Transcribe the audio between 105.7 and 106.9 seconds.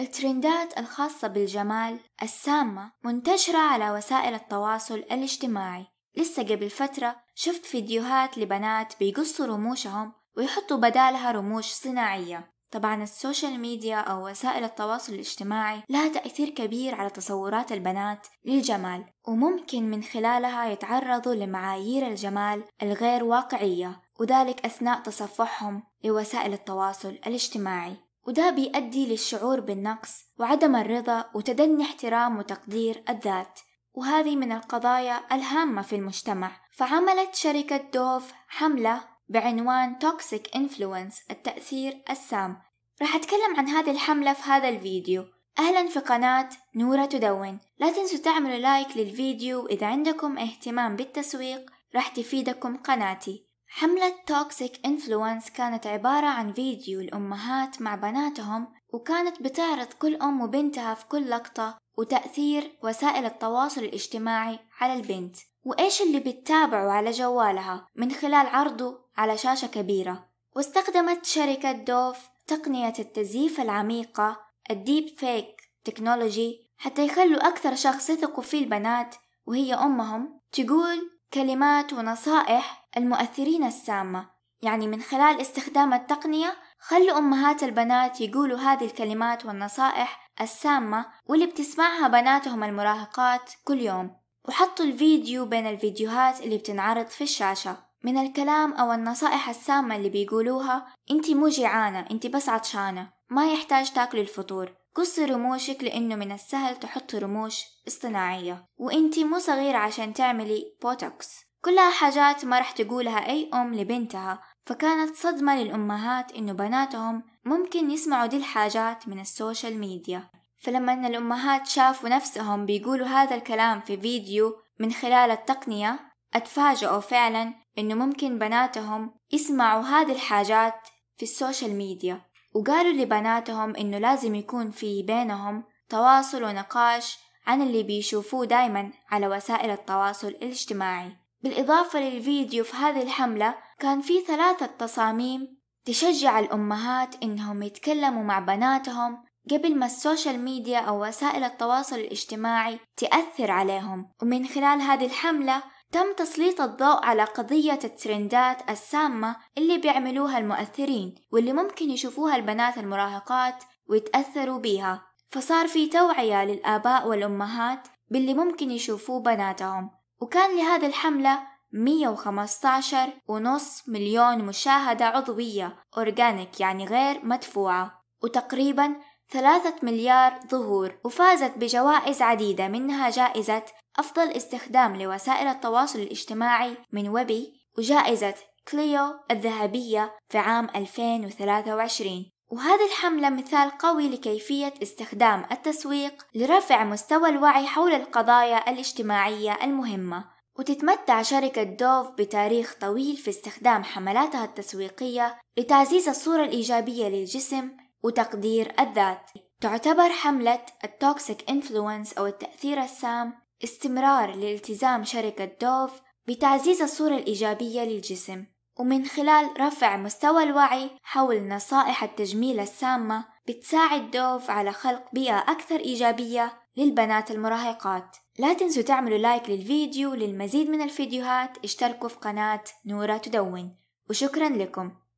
لأنه من السهل